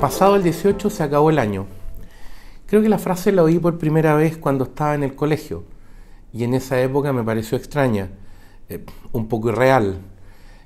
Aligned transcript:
Pasado 0.00 0.34
el 0.36 0.42
18 0.42 0.88
se 0.88 1.02
acabó 1.02 1.28
el 1.28 1.38
año. 1.38 1.66
Creo 2.64 2.80
que 2.80 2.88
la 2.88 2.98
frase 2.98 3.32
la 3.32 3.42
oí 3.42 3.58
por 3.58 3.76
primera 3.76 4.14
vez 4.14 4.38
cuando 4.38 4.64
estaba 4.64 4.94
en 4.94 5.02
el 5.02 5.14
colegio 5.14 5.64
y 6.32 6.42
en 6.44 6.54
esa 6.54 6.80
época 6.80 7.12
me 7.12 7.22
pareció 7.22 7.58
extraña, 7.58 8.08
eh, 8.70 8.82
un 9.12 9.28
poco 9.28 9.50
irreal. 9.50 9.98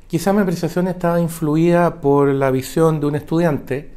Quizá 0.07 0.33
mi 0.33 0.39
apreciación 0.39 0.87
estaba 0.87 1.21
influida 1.21 2.01
por 2.01 2.29
la 2.29 2.53
visión 2.53 3.01
de 3.01 3.07
un 3.07 3.17
estudiante 3.17 3.91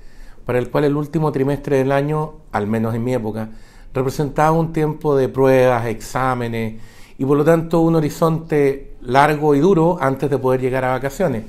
para 0.44 0.58
el 0.58 0.72
cual 0.72 0.86
el 0.86 0.98
último 0.98 1.32
trimestre 1.32 1.78
del 1.78 1.92
año, 1.92 2.38
al 2.52 2.66
menos 2.66 2.96
en 2.96 3.04
mi 3.04 3.14
época, 3.14 3.50
representaba 3.94 4.54
un 4.54 4.74
tiempo 4.74 5.16
de 5.16 5.30
pruebas, 5.30 5.86
exámenes 5.86 6.82
y 7.20 7.26
por 7.26 7.38
lo 7.38 7.46
tanto 7.46 7.82
un 7.82 7.96
horizonte 7.96 8.96
largo 9.02 9.54
y 9.54 9.60
duro 9.60 10.00
antes 10.02 10.32
de 10.32 10.40
poder 10.40 10.62
llegar 10.62 10.84
a 10.84 10.94
vacaciones. 10.94 11.44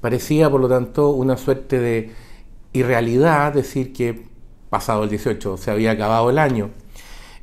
Parecía 0.00 0.50
por 0.50 0.60
lo 0.60 0.68
tanto 0.68 1.10
una 1.10 1.36
suerte 1.36 1.78
de 1.78 2.29
irrealidad 2.72 3.52
decir 3.52 3.92
que 3.92 4.26
pasado 4.68 5.04
el 5.04 5.10
18 5.10 5.56
se 5.56 5.70
había 5.70 5.90
acabado 5.90 6.30
el 6.30 6.38
año. 6.38 6.70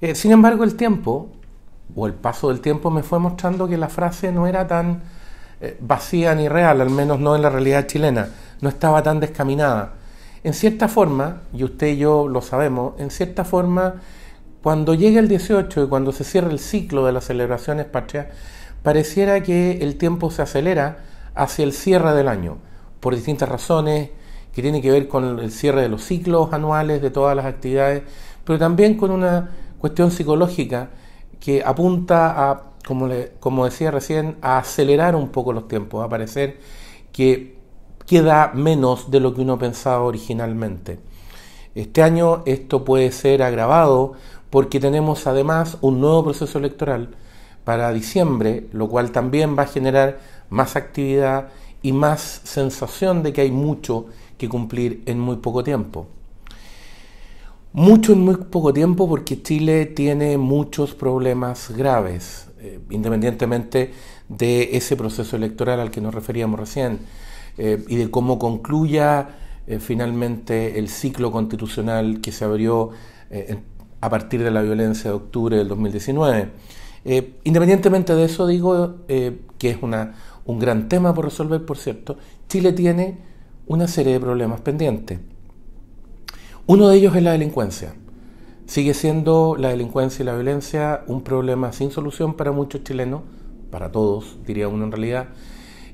Eh, 0.01 0.15
sin 0.15 0.31
embargo, 0.31 0.63
el 0.63 0.75
tiempo, 0.75 1.29
o 1.95 2.07
el 2.07 2.13
paso 2.13 2.49
del 2.49 2.61
tiempo, 2.61 2.89
me 2.89 3.03
fue 3.03 3.19
mostrando 3.19 3.67
que 3.67 3.77
la 3.77 3.89
frase 3.89 4.31
no 4.31 4.47
era 4.47 4.67
tan 4.67 5.01
eh, 5.59 5.77
vacía 5.81 6.35
ni 6.35 6.47
real, 6.47 6.81
al 6.81 6.89
menos 6.89 7.19
no 7.19 7.35
en 7.35 7.41
la 7.41 7.49
realidad 7.49 7.87
chilena, 7.87 8.29
no 8.61 8.69
estaba 8.69 9.03
tan 9.03 9.19
descaminada. 9.19 9.93
En 10.43 10.53
cierta 10.53 10.87
forma, 10.87 11.41
y 11.53 11.63
usted 11.63 11.87
y 11.87 11.97
yo 11.97 12.27
lo 12.27 12.41
sabemos, 12.41 12.93
en 12.99 13.11
cierta 13.11 13.43
forma, 13.43 13.95
cuando 14.61 14.93
llega 14.93 15.19
el 15.19 15.27
18 15.27 15.83
y 15.83 15.87
cuando 15.87 16.11
se 16.11 16.23
cierra 16.23 16.51
el 16.51 16.59
ciclo 16.59 17.05
de 17.05 17.11
las 17.11 17.25
celebraciones 17.25 17.85
patrias, 17.85 18.27
pareciera 18.83 19.41
que 19.41 19.79
el 19.81 19.97
tiempo 19.97 20.31
se 20.31 20.43
acelera 20.43 20.99
hacia 21.35 21.65
el 21.65 21.73
cierre 21.73 22.13
del 22.13 22.27
año, 22.27 22.57
por 22.99 23.15
distintas 23.15 23.49
razones, 23.49 24.11
que 24.57 24.63
tiene 24.63 24.81
que 24.81 24.89
ver 24.89 25.07
con 25.07 25.37
el 25.37 25.51
cierre 25.51 25.83
de 25.83 25.87
los 25.87 26.03
ciclos 26.03 26.51
anuales 26.51 26.99
de 26.99 27.11
todas 27.11 27.35
las 27.35 27.45
actividades, 27.45 28.01
pero 28.43 28.57
también 28.57 28.97
con 28.97 29.11
una 29.11 29.51
cuestión 29.77 30.09
psicológica 30.09 30.89
que 31.39 31.61
apunta 31.63 32.49
a, 32.49 32.63
como, 32.83 33.05
le, 33.05 33.33
decía 33.65 33.91
recién, 33.91 34.35
a 34.41 34.57
acelerar 34.57 35.15
un 35.15 35.29
poco 35.29 35.53
los 35.53 35.67
tiempos, 35.67 36.03
a 36.03 36.09
parecer 36.09 36.57
que 37.11 37.59
queda 38.07 38.49
menos 38.55 39.11
de 39.11 39.19
lo 39.19 39.35
que 39.35 39.41
uno 39.41 39.59
pensaba 39.59 40.01
originalmente. 40.01 40.97
Este 41.75 42.01
año 42.01 42.41
esto 42.47 42.83
puede 42.83 43.11
ser 43.11 43.43
agravado 43.43 44.13
porque 44.49 44.79
tenemos 44.79 45.27
además 45.27 45.77
un 45.81 46.01
nuevo 46.01 46.23
proceso 46.23 46.57
electoral 46.57 47.09
para 47.63 47.93
diciembre, 47.93 48.65
lo 48.71 48.89
cual 48.89 49.11
también 49.11 49.55
va 49.55 49.61
a 49.61 49.67
generar 49.67 50.17
más 50.49 50.75
actividad 50.75 51.49
y 51.81 51.91
más 51.91 52.41
sensación 52.43 53.23
de 53.23 53.33
que 53.33 53.41
hay 53.41 53.51
mucho 53.51 54.07
que 54.37 54.49
cumplir 54.49 55.03
en 55.05 55.19
muy 55.19 55.37
poco 55.37 55.63
tiempo. 55.63 56.07
Mucho 57.73 58.13
en 58.13 58.21
muy 58.21 58.37
poco 58.37 58.73
tiempo 58.73 59.07
porque 59.07 59.41
Chile 59.41 59.85
tiene 59.85 60.37
muchos 60.37 60.95
problemas 60.95 61.71
graves, 61.75 62.47
eh, 62.59 62.79
independientemente 62.89 63.91
de 64.29 64.75
ese 64.75 64.95
proceso 64.95 65.35
electoral 65.35 65.79
al 65.79 65.91
que 65.91 66.01
nos 66.01 66.15
referíamos 66.15 66.59
recién 66.59 66.99
eh, 67.57 67.83
y 67.87 67.97
de 67.97 68.09
cómo 68.09 68.39
concluya 68.39 69.29
eh, 69.67 69.79
finalmente 69.79 70.79
el 70.79 70.89
ciclo 70.89 71.31
constitucional 71.31 72.19
que 72.21 72.31
se 72.31 72.45
abrió 72.45 72.91
a 73.99 74.09
partir 74.09 74.41
de 74.41 74.51
la 74.51 74.61
violencia 74.61 75.11
de 75.11 75.17
octubre 75.17 75.57
del 75.57 75.67
2019. 75.67 76.49
independientemente 77.43 78.15
de 78.15 78.23
eso, 78.23 78.47
digo 78.47 78.95
que 79.05 79.69
es 79.69 79.77
una, 79.81 80.15
un 80.47 80.59
gran 80.59 80.89
tema 80.89 81.13
por 81.13 81.25
resolver, 81.25 81.63
por 81.65 81.77
cierto, 81.77 82.17
Chile 82.47 82.71
tiene 82.71 83.19
una 83.67 83.87
serie 83.87 84.13
de 84.13 84.19
problemas 84.19 84.61
pendientes. 84.61 85.19
Uno 86.65 86.87
de 86.87 86.97
ellos 86.97 87.15
es 87.15 87.21
la 87.21 87.33
delincuencia. 87.33 87.93
Sigue 88.65 88.93
siendo 88.93 89.55
la 89.57 89.69
delincuencia 89.69 90.23
y 90.23 90.25
la 90.25 90.35
violencia 90.35 91.03
un 91.07 91.21
problema 91.21 91.73
sin 91.73 91.91
solución 91.91 92.33
para 92.33 92.51
muchos 92.51 92.83
chilenos, 92.83 93.21
para 93.71 93.91
todos, 93.91 94.37
diría 94.45 94.69
uno 94.69 94.85
en 94.85 94.91
realidad. 94.91 95.27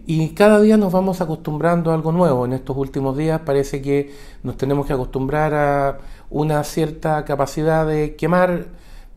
Y 0.05 0.29
cada 0.29 0.59
día 0.61 0.77
nos 0.77 0.91
vamos 0.91 1.22
acostumbrando 1.22 1.89
a 1.89 1.95
algo 1.95 2.11
nuevo. 2.11 2.45
En 2.45 2.53
estos 2.53 2.77
últimos 2.77 3.17
días 3.17 3.41
parece 3.41 3.81
que 3.81 4.13
nos 4.44 4.57
tenemos 4.57 4.85
que 4.85 4.94
acostumbrar 4.94 5.53
a 5.53 5.97
una 6.29 6.63
cierta 6.63 7.25
capacidad 7.25 7.88
de 7.88 8.16
quemar 8.16 8.67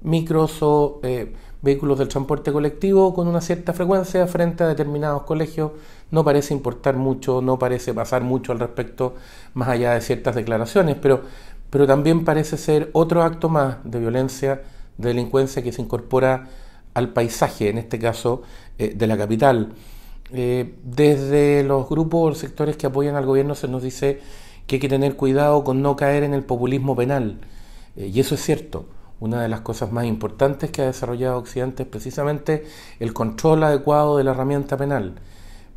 micros 0.03 0.63
o 0.63 1.01
eh, 1.03 1.35
vehículos 1.63 1.99
del 1.99 2.09
transporte 2.09 2.53
colectivo 2.53 3.15
con 3.15 3.29
una 3.29 3.41
cierta 3.41 3.73
frecuencia 3.73 4.27
frente 4.27 4.65
a 4.65 4.69
determinados 4.69 5.23
colegios 5.23 5.73
no 6.11 6.25
parece 6.25 6.55
importar 6.55 6.97
mucho, 6.97 7.41
no 7.43 7.59
parece 7.59 7.93
pasar 7.93 8.23
mucho 8.23 8.53
al 8.53 8.61
respecto, 8.61 9.15
más 9.55 9.69
allá 9.69 9.95
de 9.95 10.01
ciertas 10.01 10.35
declaraciones, 10.35 10.97
pero, 11.01 11.23
pero 11.71 11.87
también 11.87 12.25
parece 12.25 12.57
ser 12.57 12.91
otro 12.93 13.23
acto 13.23 13.49
más 13.49 13.79
de 13.85 13.99
violencia, 13.99 14.63
de 14.99 15.09
delincuencia 15.09 15.63
que 15.63 15.73
se 15.73 15.83
incorpora 15.83 16.49
al 16.95 17.13
paisaje, 17.13 17.69
en 17.69 17.79
este 17.79 17.99
caso 17.99 18.43
eh, 18.79 18.95
de 18.95 19.07
la 19.07 19.17
capital. 19.17 19.75
Eh, 20.33 20.75
desde 20.83 21.63
los 21.63 21.89
grupos 21.89 22.37
o 22.37 22.41
sectores 22.41 22.77
que 22.77 22.87
apoyan 22.87 23.15
al 23.15 23.27
gobierno 23.27 23.55
se 23.55 23.69
nos 23.69 23.83
dice 23.83 24.21
que 24.67 24.77
hay 24.77 24.81
que 24.81 24.89
tener 24.89 25.15
cuidado 25.15 25.63
con 25.63 25.83
no 25.83 25.95
caer 25.95 26.25
en 26.25 26.35
el 26.35 26.43
populismo 26.43 26.97
penal, 26.97 27.41
eh, 27.97 28.11
y 28.13 28.21
eso 28.21 28.35
es 28.35 28.43
cierto. 28.43 28.87
Una 29.19 29.41
de 29.41 29.49
las 29.49 29.63
cosas 29.63 29.93
más 29.93 30.05
importantes 30.05 30.71
que 30.71 30.83
ha 30.83 30.87
desarrollado 30.87 31.39
Occidente 31.39 31.85
es 31.85 31.89
precisamente 31.89 32.67
el 33.01 33.15
control 33.15 33.65
adecuado 33.65 34.19
de 34.19 34.25
la 34.25 34.33
herramienta 34.33 34.77
penal. 34.77 35.15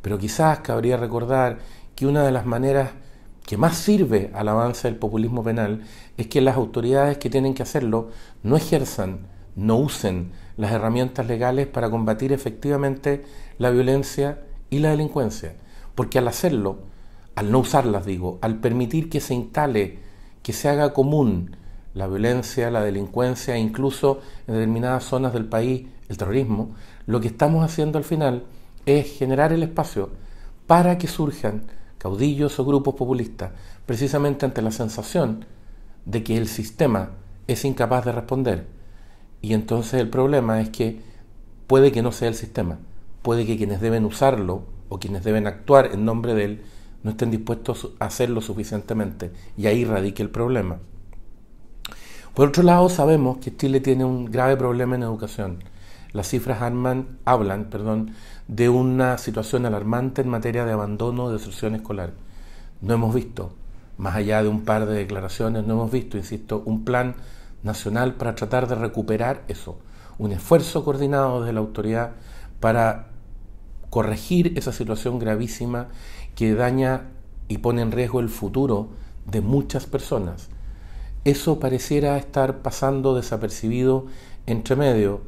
Pero 0.01 0.17
quizás 0.17 0.59
cabría 0.59 0.97
recordar 0.97 1.59
que 1.95 2.05
una 2.05 2.23
de 2.23 2.31
las 2.31 2.45
maneras 2.45 2.91
que 3.45 3.57
más 3.57 3.77
sirve 3.77 4.29
al 4.33 4.49
avance 4.49 4.87
del 4.87 4.97
populismo 4.97 5.41
penal 5.43 5.83
es 6.17 6.27
que 6.27 6.41
las 6.41 6.57
autoridades 6.57 7.17
que 7.17 7.29
tienen 7.29 7.53
que 7.53 7.63
hacerlo 7.63 8.09
no 8.43 8.57
ejerzan, 8.57 9.21
no 9.55 9.77
usen 9.77 10.31
las 10.57 10.71
herramientas 10.73 11.25
legales 11.25 11.65
para 11.67 11.89
combatir 11.89 12.33
efectivamente 12.33 13.23
la 13.57 13.69
violencia 13.69 14.41
y 14.69 14.79
la 14.79 14.91
delincuencia. 14.91 15.55
Porque 15.95 16.19
al 16.19 16.27
hacerlo, 16.27 16.79
al 17.35 17.51
no 17.51 17.59
usarlas 17.59 18.05
digo, 18.05 18.37
al 18.41 18.59
permitir 18.59 19.09
que 19.09 19.21
se 19.21 19.33
instale, 19.33 19.99
que 20.43 20.51
se 20.51 20.67
haga 20.67 20.93
común 20.93 21.55
la 21.93 22.07
violencia, 22.07 22.71
la 22.71 22.83
delincuencia 22.83 23.57
incluso 23.57 24.21
en 24.47 24.55
determinadas 24.55 25.03
zonas 25.03 25.33
del 25.33 25.45
país 25.45 25.87
el 26.07 26.17
terrorismo, 26.17 26.71
lo 27.05 27.21
que 27.21 27.27
estamos 27.27 27.63
haciendo 27.63 27.97
al 27.97 28.03
final 28.03 28.43
es 28.85 29.17
generar 29.17 29.53
el 29.53 29.63
espacio 29.63 30.09
para 30.67 30.97
que 30.97 31.07
surjan 31.07 31.63
caudillos 31.97 32.59
o 32.59 32.65
grupos 32.65 32.95
populistas, 32.95 33.51
precisamente 33.85 34.45
ante 34.45 34.61
la 34.61 34.71
sensación 34.71 35.45
de 36.05 36.23
que 36.23 36.37
el 36.37 36.47
sistema 36.47 37.11
es 37.47 37.65
incapaz 37.65 38.05
de 38.05 38.11
responder. 38.11 38.67
Y 39.41 39.53
entonces 39.53 39.99
el 39.99 40.09
problema 40.09 40.61
es 40.61 40.69
que 40.69 41.01
puede 41.67 41.91
que 41.91 42.01
no 42.01 42.11
sea 42.11 42.29
el 42.29 42.35
sistema, 42.35 42.79
puede 43.21 43.45
que 43.45 43.57
quienes 43.57 43.81
deben 43.81 44.05
usarlo 44.05 44.63
o 44.89 44.99
quienes 44.99 45.23
deben 45.23 45.47
actuar 45.47 45.91
en 45.93 46.05
nombre 46.05 46.33
de 46.33 46.45
él 46.45 46.61
no 47.03 47.11
estén 47.11 47.31
dispuestos 47.31 47.91
a 47.99 48.05
hacerlo 48.05 48.41
suficientemente. 48.41 49.31
Y 49.57 49.67
ahí 49.67 49.85
radica 49.85 50.23
el 50.23 50.29
problema. 50.29 50.79
Por 52.33 52.49
otro 52.49 52.63
lado, 52.63 52.89
sabemos 52.89 53.37
que 53.39 53.55
Chile 53.55 53.81
tiene 53.81 54.05
un 54.05 54.25
grave 54.25 54.55
problema 54.55 54.95
en 54.95 55.03
educación. 55.03 55.63
Las 56.13 56.27
cifras 56.29 56.61
hablan 56.61 57.65
perdón, 57.65 58.13
de 58.47 58.69
una 58.69 59.17
situación 59.17 59.65
alarmante 59.65 60.21
en 60.21 60.29
materia 60.29 60.65
de 60.65 60.71
abandono 60.71 61.27
de 61.27 61.37
deserción 61.37 61.75
escolar. 61.75 62.13
No 62.81 62.93
hemos 62.93 63.13
visto, 63.13 63.53
más 63.97 64.15
allá 64.15 64.41
de 64.41 64.49
un 64.49 64.61
par 64.61 64.85
de 64.85 64.95
declaraciones, 64.95 65.65
no 65.65 65.73
hemos 65.73 65.91
visto, 65.91 66.17
insisto, 66.17 66.63
un 66.65 66.85
plan 66.85 67.15
nacional 67.63 68.15
para 68.15 68.35
tratar 68.35 68.67
de 68.67 68.75
recuperar 68.75 69.43
eso, 69.47 69.79
un 70.17 70.31
esfuerzo 70.31 70.85
coordinado 70.85 71.43
de 71.43 71.51
la 71.51 71.59
autoridad 71.59 72.11
para 72.59 73.07
corregir 73.89 74.57
esa 74.57 74.71
situación 74.71 75.19
gravísima 75.19 75.87
que 76.35 76.53
daña 76.53 77.07
y 77.47 77.57
pone 77.57 77.81
en 77.81 77.91
riesgo 77.91 78.19
el 78.19 78.29
futuro 78.29 78.89
de 79.25 79.41
muchas 79.41 79.85
personas. 79.85 80.49
Eso 81.25 81.59
pareciera 81.59 82.17
estar 82.17 82.59
pasando 82.59 83.15
desapercibido 83.15 84.05
entre 84.45 84.75
medio 84.75 85.21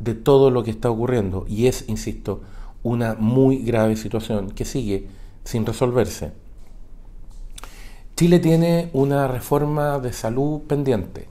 de 0.00 0.14
todo 0.14 0.50
lo 0.50 0.64
que 0.64 0.70
está 0.70 0.90
ocurriendo 0.90 1.44
y 1.48 1.66
es, 1.66 1.88
insisto, 1.88 2.42
una 2.82 3.14
muy 3.14 3.58
grave 3.58 3.96
situación 3.96 4.50
que 4.50 4.64
sigue 4.64 5.08
sin 5.44 5.64
resolverse. 5.64 6.32
Chile 8.16 8.38
tiene 8.38 8.90
una 8.92 9.28
reforma 9.28 9.98
de 9.98 10.12
salud 10.12 10.62
pendiente. 10.62 11.28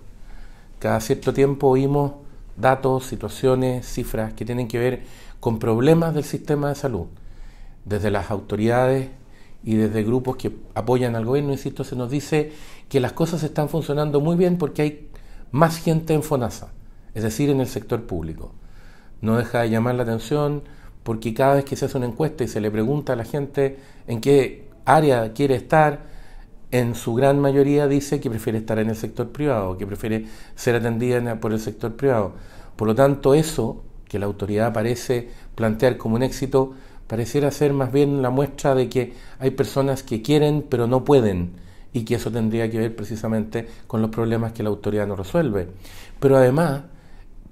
Cada 0.79 0.99
cierto 0.99 1.33
tiempo 1.33 1.67
oímos 1.67 2.13
datos, 2.57 3.05
situaciones, 3.05 3.87
cifras 3.87 4.33
que 4.33 4.45
tienen 4.45 4.67
que 4.67 4.79
ver 4.79 5.03
con 5.39 5.59
problemas 5.59 6.13
del 6.13 6.23
sistema 6.23 6.69
de 6.69 6.75
salud. 6.75 7.07
Desde 7.85 8.11
las 8.11 8.31
autoridades 8.31 9.09
y 9.65 9.75
desde 9.75 10.03
grupos 10.03 10.37
que 10.37 10.55
apoyan 10.75 11.15
al 11.15 11.25
gobierno, 11.25 11.51
insisto, 11.51 11.83
se 11.83 11.95
nos 11.95 12.11
dice 12.11 12.51
que 12.87 12.99
las 12.99 13.13
cosas 13.13 13.41
están 13.41 13.67
funcionando 13.67 14.21
muy 14.21 14.35
bien 14.35 14.57
porque 14.57 14.81
hay 14.83 15.09
más 15.51 15.77
gente 15.77 16.13
en 16.13 16.21
FONASA, 16.21 16.71
es 17.15 17.23
decir, 17.23 17.49
en 17.49 17.59
el 17.59 17.67
sector 17.67 18.03
público. 18.03 18.51
No 19.21 19.37
deja 19.37 19.61
de 19.61 19.71
llamar 19.71 19.95
la 19.95 20.03
atención 20.03 20.63
porque 21.01 21.33
cada 21.33 21.55
vez 21.55 21.65
que 21.65 21.75
se 21.75 21.85
hace 21.85 21.97
una 21.97 22.05
encuesta 22.05 22.43
y 22.43 22.47
se 22.47 22.61
le 22.61 22.69
pregunta 22.69 23.13
a 23.13 23.15
la 23.15 23.25
gente 23.25 23.79
en 24.07 24.21
qué 24.21 24.69
área 24.85 25.33
quiere 25.33 25.55
estar, 25.55 26.13
en 26.71 26.93
su 26.93 27.15
gran 27.15 27.39
mayoría 27.39 27.87
dice 27.87 28.19
que 28.19 28.29
prefiere 28.29 28.59
estar 28.59 28.77
en 28.79 28.89
el 28.89 28.95
sector 28.95 29.29
privado, 29.29 29.77
que 29.77 29.87
prefiere 29.87 30.25
ser 30.55 30.75
atendida 30.75 31.39
por 31.39 31.53
el 31.53 31.59
sector 31.59 31.95
privado. 31.95 32.33
Por 32.75 32.87
lo 32.87 32.95
tanto, 32.95 33.33
eso 33.33 33.83
que 34.07 34.19
la 34.19 34.25
autoridad 34.25 34.73
parece 34.73 35.29
plantear 35.55 35.97
como 35.97 36.15
un 36.15 36.23
éxito, 36.23 36.73
pareciera 37.07 37.51
ser 37.51 37.73
más 37.73 37.91
bien 37.91 38.21
la 38.21 38.29
muestra 38.29 38.75
de 38.75 38.89
que 38.89 39.13
hay 39.39 39.51
personas 39.51 40.03
que 40.03 40.21
quieren 40.21 40.65
pero 40.67 40.87
no 40.87 41.03
pueden 41.03 41.53
y 41.93 42.03
que 42.03 42.15
eso 42.15 42.31
tendría 42.31 42.69
que 42.69 42.77
ver 42.77 42.95
precisamente 42.95 43.67
con 43.87 44.01
los 44.01 44.11
problemas 44.11 44.51
que 44.51 44.63
la 44.63 44.69
autoridad 44.69 45.07
no 45.07 45.15
resuelve. 45.15 45.69
Pero 46.19 46.37
además 46.37 46.83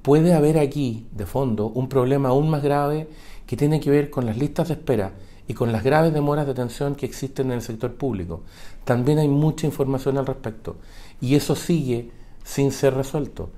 puede 0.01 0.33
haber 0.33 0.59
aquí, 0.59 1.07
de 1.11 1.25
fondo, 1.25 1.67
un 1.67 1.87
problema 1.87 2.29
aún 2.29 2.49
más 2.49 2.61
grave 2.61 3.07
que 3.47 3.55
tiene 3.55 3.79
que 3.79 3.89
ver 3.89 4.09
con 4.09 4.25
las 4.25 4.37
listas 4.37 4.67
de 4.67 4.73
espera 4.73 5.13
y 5.47 5.53
con 5.53 5.71
las 5.71 5.83
graves 5.83 6.13
demoras 6.13 6.45
de 6.45 6.51
atención 6.51 6.95
que 6.95 7.05
existen 7.05 7.47
en 7.47 7.53
el 7.53 7.61
sector 7.61 7.93
público. 7.93 8.43
También 8.83 9.19
hay 9.19 9.27
mucha 9.27 9.65
información 9.65 10.17
al 10.17 10.25
respecto 10.25 10.77
y 11.21 11.35
eso 11.35 11.55
sigue 11.55 12.11
sin 12.43 12.71
ser 12.71 12.95
resuelto. 12.95 13.49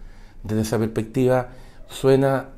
Desde 0.44 0.62
esa 0.62 0.77
perspectiva 0.77 1.50
suena 1.89 2.50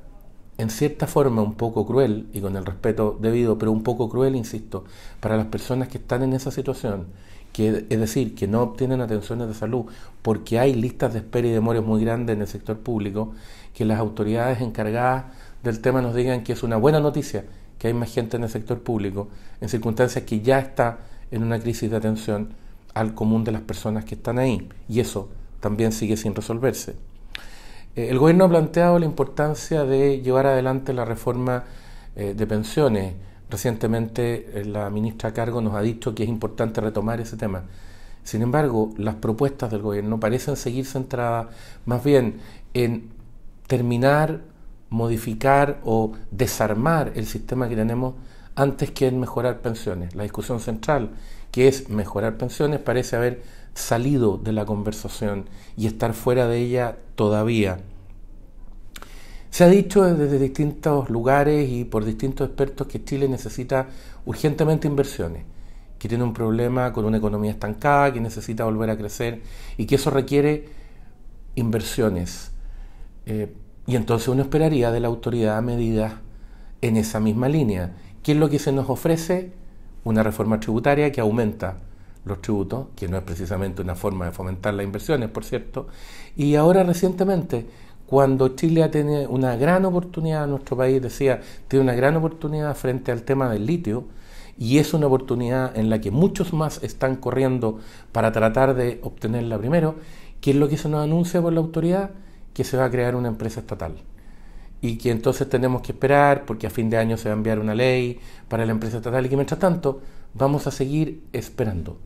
en 0.58 0.70
cierta 0.70 1.08
forma 1.08 1.42
un 1.42 1.54
poco 1.54 1.86
cruel, 1.86 2.28
y 2.34 2.42
con 2.42 2.56
el 2.56 2.66
respeto 2.66 3.18
debido, 3.22 3.58
pero 3.58 3.72
un 3.72 3.84
poco 3.84 4.10
cruel, 4.10 4.36
insisto, 4.36 4.86
para 5.20 5.38
las 5.38 5.48
personas 5.48 5.88
que 5.88 5.98
están 5.98 6.24
en 6.24 6.34
esa 6.34 6.52
situación, 6.52 7.08
que, 7.54 7.86
es 7.90 8.00
decir, 8.00 8.36
que 8.36 8.48
no 8.48 8.62
obtienen 8.62 9.02
atenciones 9.02 9.48
de 9.48 9.54
salud 9.54 9.86
porque 10.22 10.60
hay 10.60 10.74
listas 10.74 11.14
de 11.14 11.20
espera 11.20 11.48
y 11.48 11.52
demores 11.52 11.84
muy 11.84 12.04
grandes 12.04 12.36
en 12.36 12.42
el 12.42 12.48
sector 12.48 12.78
público, 12.80 13.34
que 13.74 13.86
las 13.86 14.00
autoridades 14.00 14.62
encargadas 14.62 15.26
del 15.64 15.80
tema 15.80 16.02
nos 16.02 16.16
digan 16.16 16.44
que 16.44 16.54
es 16.54 16.64
una 16.64 16.78
buena 16.78 17.00
noticia 17.00 17.46
que 17.78 17.88
hay 17.88 17.94
más 17.94 18.14
gente 18.14 18.38
en 18.38 18.44
el 18.44 18.50
sector 18.50 18.82
público, 18.82 19.28
en 19.62 19.70
circunstancias 19.70 20.24
que 20.24 20.42
ya 20.42 20.60
está 20.60 21.00
en 21.32 21.44
una 21.44 21.60
crisis 21.60 21.90
de 21.92 21.98
atención 21.98 22.50
al 22.94 23.14
común 23.14 23.44
de 23.44 23.52
las 23.52 23.62
personas 23.62 24.06
que 24.06 24.16
están 24.16 24.40
ahí, 24.40 24.68
y 24.90 25.00
eso 25.00 25.30
también 25.60 25.92
sigue 25.92 26.18
sin 26.18 26.34
resolverse. 26.34 26.96
Eh, 27.98 28.10
el 28.12 28.20
gobierno 28.20 28.46
ha 28.46 28.50
planteado 28.50 29.00
la 29.00 29.06
importancia 29.06 29.84
de 29.84 30.22
llevar 30.22 30.46
adelante 30.46 30.94
la 30.94 31.04
reforma 31.04 31.64
eh, 32.16 32.36
de 32.38 32.48
pensiones. 32.48 33.16
Recientemente 33.50 34.52
eh, 34.54 34.66
la 34.66 34.90
ministra 34.92 35.34
Cargo 35.34 35.62
nos 35.62 35.74
ha 35.74 35.82
dicho 35.82 36.14
que 36.14 36.24
es 36.24 36.30
importante 36.30 36.80
retomar 36.80 37.20
ese 37.20 37.38
tema. 37.38 37.64
Sin 38.24 38.44
embargo, 38.44 38.94
las 38.98 39.16
propuestas 39.16 39.72
del 39.72 39.82
gobierno 39.82 40.20
parecen 40.20 40.58
seguir 40.58 40.86
centradas 40.86 41.48
más 41.86 42.04
bien 42.04 42.40
en 42.76 43.10
terminar, 43.66 44.42
modificar 44.90 45.80
o 45.84 46.12
desarmar 46.30 47.14
el 47.16 47.26
sistema 47.26 47.68
que 47.68 47.76
tenemos 47.76 48.14
antes 48.56 48.92
que 48.92 49.08
en 49.08 49.20
mejorar 49.20 49.62
pensiones. 49.62 50.14
La 50.14 50.24
discusión 50.24 50.60
central, 50.60 51.12
que 51.52 51.68
es 51.68 51.90
mejorar 51.90 52.38
pensiones, 52.38 52.80
parece 52.80 53.16
haber 53.16 53.42
salido 53.78 54.38
de 54.38 54.52
la 54.52 54.66
conversación 54.66 55.46
y 55.76 55.88
estar 55.88 56.14
fuera 56.14 56.48
de 56.48 56.58
ella 56.58 56.98
todavía. 57.16 57.80
Se 59.50 59.64
ha 59.64 59.68
dicho 59.68 60.04
desde 60.04 60.40
distintos 60.40 61.10
lugares 61.10 61.70
y 61.70 61.86
por 61.86 62.06
distintos 62.06 62.48
expertos 62.48 62.88
que 62.88 63.04
Chile 63.04 63.28
necesita 63.28 63.88
urgentemente 64.26 64.88
inversiones, 64.88 65.46
que 65.98 66.10
tiene 66.10 66.24
un 66.24 66.34
problema 66.34 66.94
con 66.94 67.06
una 67.06 67.18
economía 67.18 67.52
estancada, 67.52 68.14
que 68.14 68.20
necesita 68.20 68.66
volver 68.66 68.90
a 68.90 68.98
crecer 68.98 69.42
y 69.78 69.86
que 69.86 69.96
eso 69.96 70.10
requiere 70.10 70.70
inversiones. 71.56 72.52
Eh, 73.26 73.54
y 73.88 73.96
entonces 73.96 74.28
uno 74.28 74.44
esperaría 74.44 74.92
de 74.92 75.00
la 75.00 75.08
autoridad 75.08 75.62
medidas 75.62 76.14
en 76.82 76.98
esa 76.98 77.20
misma 77.20 77.48
línea. 77.50 77.96
¿Qué 78.22 78.34
es 78.34 78.38
lo 78.38 78.50
que 78.50 78.60
se 78.60 78.72
nos 78.72 78.90
ofrece? 78.90 79.54
Una 80.04 80.24
reforma 80.24 80.60
tributaria 80.60 81.12
que 81.12 81.22
aumenta 81.22 81.78
los 82.28 82.42
tributos, 82.42 82.88
que 82.96 83.08
no 83.08 83.18
es 83.18 83.24
precisamente 83.24 83.82
una 83.82 83.96
forma 83.96 84.26
de 84.26 84.32
fomentar 84.32 84.74
las 84.74 84.86
inversiones, 84.86 85.30
por 85.30 85.44
cierto, 85.44 85.88
y 86.36 86.56
ahora 86.56 86.84
recientemente, 86.84 87.66
cuando 88.06 88.50
Chile 88.50 88.84
ha 88.84 88.92
tenido 88.92 89.30
una 89.30 89.56
gran 89.56 89.86
oportunidad, 89.86 90.48
nuestro 90.48 90.78
país 90.78 91.02
decía, 91.02 91.42
tiene 91.68 91.84
una 91.84 91.96
gran 91.96 92.16
oportunidad 92.16 92.76
frente 92.76 93.12
al 93.12 93.24
tema 93.24 93.50
del 93.50 93.66
litio, 93.66 94.06
y 94.60 94.80
es 94.80 94.94
una 94.94 95.08
oportunidad 95.08 95.78
en 95.78 95.90
la 95.90 96.02
que 96.02 96.12
muchos 96.12 96.52
más 96.52 96.84
están 96.84 97.16
corriendo 97.18 97.80
para 98.12 98.32
tratar 98.32 98.74
de 98.74 99.00
obtenerla 99.04 99.58
primero, 99.58 99.96
¿qué 100.42 100.52
es 100.52 100.58
lo 100.58 100.68
que 100.68 100.78
se 100.78 100.90
nos 100.90 101.04
anuncia 101.04 101.42
por 101.42 101.54
la 101.54 101.60
autoridad? 101.60 102.12
Que 102.54 102.64
se 102.64 102.76
va 102.76 102.86
a 102.86 102.92
crear 102.92 103.16
una 103.16 103.28
empresa 103.28 103.60
estatal 103.60 103.94
y 104.82 104.98
que 104.98 105.12
entonces 105.12 105.50
tenemos 105.50 105.82
que 105.82 105.92
esperar 105.92 106.46
porque 106.46 106.68
a 106.68 106.70
fin 106.70 106.90
de 106.90 106.98
año 106.98 107.18
se 107.18 107.30
va 107.30 107.36
a 107.36 107.38
enviar 107.38 107.60
una 107.60 107.74
ley 107.74 108.20
para 108.48 108.66
la 108.66 108.72
empresa 108.72 108.98
estatal 108.98 109.26
y 109.26 109.30
que 109.30 109.36
mientras 109.36 109.60
tanto 109.60 110.02
vamos 110.34 110.68
a 110.68 110.72
seguir 110.72 111.24
esperando 111.34 111.98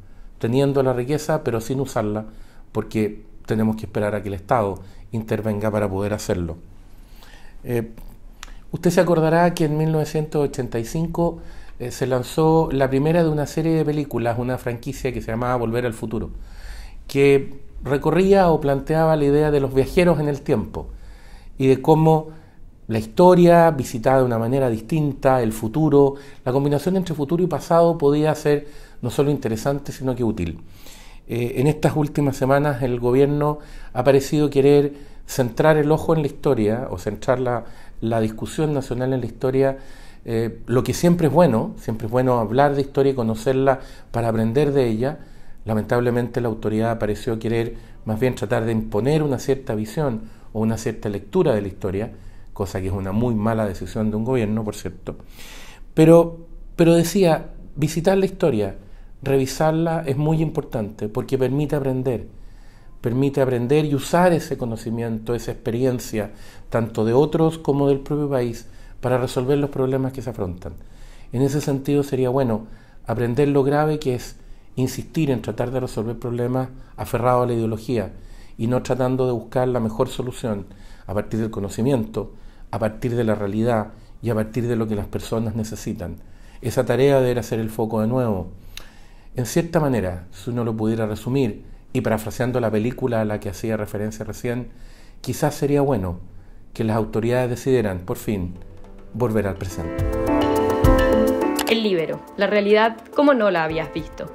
teniendo 0.41 0.81
la 0.83 0.91
riqueza 0.91 1.43
pero 1.43 1.61
sin 1.61 1.79
usarla, 1.79 2.25
porque 2.73 3.21
tenemos 3.45 3.77
que 3.77 3.85
esperar 3.85 4.15
a 4.15 4.21
que 4.21 4.27
el 4.27 4.33
Estado 4.33 4.79
intervenga 5.11 5.71
para 5.71 5.87
poder 5.87 6.13
hacerlo. 6.13 6.57
Eh, 7.63 7.91
usted 8.71 8.89
se 8.89 8.99
acordará 8.99 9.53
que 9.53 9.65
en 9.65 9.77
1985 9.77 11.39
eh, 11.79 11.91
se 11.91 12.07
lanzó 12.07 12.69
la 12.71 12.89
primera 12.89 13.23
de 13.23 13.29
una 13.29 13.45
serie 13.45 13.73
de 13.73 13.85
películas, 13.85 14.39
una 14.39 14.57
franquicia 14.57 15.13
que 15.13 15.21
se 15.21 15.31
llamaba 15.31 15.55
Volver 15.57 15.85
al 15.85 15.93
Futuro, 15.93 16.31
que 17.07 17.59
recorría 17.83 18.49
o 18.49 18.59
planteaba 18.59 19.15
la 19.15 19.25
idea 19.25 19.51
de 19.51 19.59
los 19.59 19.73
viajeros 19.73 20.19
en 20.19 20.27
el 20.27 20.41
tiempo 20.41 20.87
y 21.57 21.67
de 21.67 21.81
cómo 21.81 22.29
la 22.87 22.97
historia 22.97 23.69
visitada 23.71 24.19
de 24.19 24.25
una 24.25 24.39
manera 24.39 24.69
distinta, 24.69 25.41
el 25.43 25.53
futuro, 25.53 26.15
la 26.43 26.51
combinación 26.51 26.97
entre 26.97 27.13
futuro 27.13 27.43
y 27.43 27.47
pasado 27.47 27.97
podía 27.97 28.33
ser 28.33 28.67
no 29.01 29.09
solo 29.09 29.31
interesante, 29.31 29.91
sino 29.91 30.15
que 30.15 30.23
útil. 30.23 30.59
Eh, 31.27 31.53
en 31.57 31.67
estas 31.67 31.95
últimas 31.95 32.35
semanas 32.35 32.81
el 32.81 32.99
gobierno 32.99 33.59
ha 33.93 34.03
parecido 34.03 34.49
querer 34.49 34.93
centrar 35.25 35.77
el 35.77 35.91
ojo 35.91 36.13
en 36.13 36.21
la 36.21 36.27
historia 36.27 36.87
o 36.89 36.97
centrar 36.97 37.39
la, 37.39 38.19
discusión 38.19 38.73
nacional 38.73 39.13
en 39.13 39.21
la 39.21 39.25
historia, 39.25 39.77
eh, 40.25 40.59
lo 40.67 40.83
que 40.83 40.93
siempre 40.93 41.27
es 41.27 41.33
bueno, 41.33 41.73
siempre 41.77 42.07
es 42.07 42.11
bueno 42.11 42.39
hablar 42.39 42.75
de 42.75 42.81
historia 42.81 43.13
y 43.13 43.15
conocerla 43.15 43.79
para 44.11 44.29
aprender 44.29 44.73
de 44.73 44.87
ella. 44.87 45.19
Lamentablemente 45.65 46.41
la 46.41 46.47
autoridad 46.47 46.99
pareció 46.99 47.39
querer 47.39 47.75
más 48.05 48.19
bien 48.19 48.35
tratar 48.35 48.65
de 48.65 48.71
imponer 48.71 49.23
una 49.23 49.39
cierta 49.39 49.75
visión 49.75 50.23
o 50.53 50.59
una 50.59 50.77
cierta 50.77 51.07
lectura 51.09 51.53
de 51.53 51.61
la 51.61 51.67
historia, 51.67 52.11
cosa 52.53 52.81
que 52.81 52.87
es 52.87 52.93
una 52.93 53.11
muy 53.11 53.35
mala 53.35 53.65
decisión 53.65 54.09
de 54.09 54.17
un 54.17 54.25
gobierno, 54.25 54.63
por 54.63 54.75
cierto. 54.75 55.15
Pero, 55.93 56.39
pero 56.75 56.93
decía, 56.95 57.51
visitar 57.75 58.17
la 58.17 58.25
historia, 58.25 58.75
revisarla 59.21 60.03
es 60.05 60.17
muy 60.17 60.41
importante 60.41 61.09
porque 61.09 61.37
permite 61.37 61.75
aprender, 61.75 62.27
permite 63.01 63.41
aprender 63.41 63.85
y 63.85 63.95
usar 63.95 64.33
ese 64.33 64.57
conocimiento, 64.57 65.35
esa 65.35 65.51
experiencia, 65.51 66.31
tanto 66.69 67.05
de 67.05 67.13
otros 67.13 67.57
como 67.57 67.87
del 67.87 67.99
propio 67.99 68.29
país, 68.29 68.67
para 68.99 69.17
resolver 69.17 69.57
los 69.57 69.69
problemas 69.69 70.13
que 70.13 70.21
se 70.21 70.29
afrontan. 70.29 70.73
En 71.31 71.41
ese 71.41 71.61
sentido 71.61 72.03
sería 72.03 72.29
bueno 72.29 72.67
aprender 73.05 73.47
lo 73.47 73.63
grave 73.63 73.99
que 73.99 74.15
es 74.15 74.35
insistir 74.75 75.31
en 75.31 75.41
tratar 75.41 75.71
de 75.71 75.79
resolver 75.79 76.17
problemas 76.17 76.69
aferrado 76.97 77.43
a 77.43 77.45
la 77.47 77.53
ideología 77.53 78.11
y 78.57 78.67
no 78.67 78.83
tratando 78.83 79.25
de 79.25 79.33
buscar 79.33 79.67
la 79.67 79.79
mejor 79.79 80.07
solución 80.09 80.65
a 81.07 81.13
partir 81.13 81.39
del 81.39 81.51
conocimiento, 81.51 82.31
a 82.69 82.79
partir 82.79 83.15
de 83.15 83.23
la 83.23 83.35
realidad 83.35 83.87
y 84.21 84.29
a 84.29 84.35
partir 84.35 84.67
de 84.67 84.75
lo 84.75 84.87
que 84.87 84.95
las 84.95 85.07
personas 85.07 85.55
necesitan. 85.55 86.17
Esa 86.61 86.85
tarea 86.85 87.19
deberá 87.19 87.43
ser 87.43 87.59
el 87.59 87.69
foco 87.69 88.01
de 88.01 88.07
nuevo. 88.07 88.49
En 89.33 89.45
cierta 89.45 89.79
manera, 89.79 90.25
si 90.31 90.49
uno 90.49 90.65
lo 90.65 90.75
pudiera 90.75 91.05
resumir, 91.05 91.63
y 91.93 92.01
parafraseando 92.01 92.59
la 92.59 92.69
película 92.69 93.21
a 93.21 93.25
la 93.25 93.39
que 93.39 93.47
hacía 93.47 93.77
referencia 93.77 94.25
recién, 94.25 94.71
quizás 95.21 95.55
sería 95.55 95.79
bueno 95.79 96.19
que 96.73 96.83
las 96.83 96.97
autoridades 96.97 97.49
decidieran, 97.49 97.99
por 97.99 98.17
fin, 98.17 98.55
volver 99.13 99.47
al 99.47 99.55
presente. 99.55 100.03
El 101.69 101.81
libero, 101.81 102.19
la 102.35 102.47
realidad 102.47 102.97
como 103.15 103.33
no 103.33 103.51
la 103.51 103.63
habías 103.63 103.93
visto. 103.93 104.29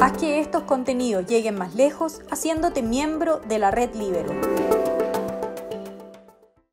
Haz 0.00 0.12
que 0.18 0.40
estos 0.40 0.64
contenidos 0.64 1.26
lleguen 1.26 1.56
más 1.56 1.76
lejos 1.76 2.22
haciéndote 2.28 2.82
miembro 2.82 3.40
de 3.48 3.60
la 3.60 3.70
red 3.70 3.94
Libero. 3.94 4.32